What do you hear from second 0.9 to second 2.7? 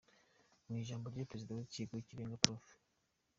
rye, Perezida w’Urukiko rw’Ikirenga, Prof.